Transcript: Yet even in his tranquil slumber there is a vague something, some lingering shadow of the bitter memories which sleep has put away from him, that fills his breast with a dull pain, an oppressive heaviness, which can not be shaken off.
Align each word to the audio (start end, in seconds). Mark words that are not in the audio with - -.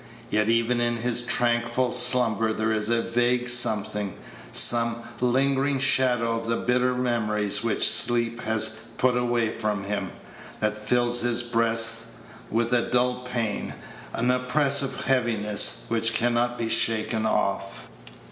Yet 0.31 0.49
even 0.49 0.81
in 0.81 0.95
his 0.95 1.21
tranquil 1.21 1.91
slumber 1.91 2.53
there 2.53 2.71
is 2.73 2.89
a 2.89 3.03
vague 3.03 3.47
something, 3.47 4.15
some 4.51 4.95
lingering 5.19 5.77
shadow 5.77 6.35
of 6.35 6.47
the 6.47 6.55
bitter 6.55 6.95
memories 6.95 7.63
which 7.63 7.87
sleep 7.87 8.41
has 8.41 8.87
put 8.97 9.15
away 9.15 9.51
from 9.53 9.83
him, 9.83 10.11
that 10.59 10.75
fills 10.75 11.21
his 11.21 11.43
breast 11.43 11.97
with 12.49 12.73
a 12.73 12.89
dull 12.89 13.25
pain, 13.25 13.75
an 14.13 14.31
oppressive 14.31 15.01
heaviness, 15.03 15.85
which 15.87 16.15
can 16.15 16.33
not 16.33 16.57
be 16.57 16.67
shaken 16.67 17.27
off. 17.27 17.87